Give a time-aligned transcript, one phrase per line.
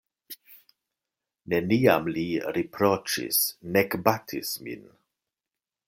[1.53, 2.25] Neniam li
[2.57, 3.41] riproĉis,
[3.77, 4.87] nek batis min.